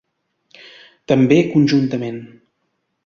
També 1.13 1.37
conjuntament. 1.53 2.21